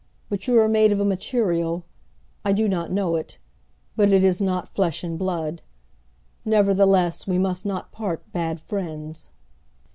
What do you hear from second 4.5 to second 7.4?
flesh and blood. Nevertheless we